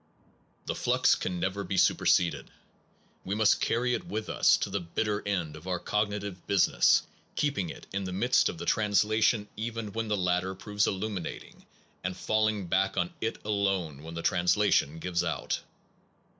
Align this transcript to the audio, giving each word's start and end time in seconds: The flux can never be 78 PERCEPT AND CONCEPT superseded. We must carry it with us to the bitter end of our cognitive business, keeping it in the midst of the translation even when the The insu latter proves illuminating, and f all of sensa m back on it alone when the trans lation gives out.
The 0.65 0.73
flux 0.73 1.13
can 1.13 1.39
never 1.39 1.63
be 1.63 1.77
78 1.77 1.99
PERCEPT 1.99 2.25
AND 2.25 2.31
CONCEPT 2.31 2.47
superseded. 2.47 2.61
We 3.23 3.35
must 3.35 3.61
carry 3.61 3.93
it 3.93 4.07
with 4.07 4.29
us 4.29 4.57
to 4.57 4.71
the 4.71 4.79
bitter 4.79 5.21
end 5.27 5.55
of 5.55 5.67
our 5.67 5.77
cognitive 5.77 6.47
business, 6.47 7.03
keeping 7.35 7.69
it 7.69 7.85
in 7.93 8.05
the 8.05 8.11
midst 8.11 8.49
of 8.49 8.57
the 8.57 8.65
translation 8.65 9.47
even 9.55 9.93
when 9.93 10.07
the 10.07 10.15
The 10.15 10.21
insu 10.21 10.25
latter 10.25 10.55
proves 10.55 10.87
illuminating, 10.87 11.67
and 12.03 12.15
f 12.15 12.27
all 12.31 12.47
of 12.47 12.51
sensa 12.51 12.57
m 12.57 12.65
back 12.65 12.97
on 12.97 13.13
it 13.21 13.37
alone 13.45 14.01
when 14.01 14.15
the 14.15 14.23
trans 14.23 14.55
lation 14.55 14.99
gives 14.99 15.23
out. 15.23 15.61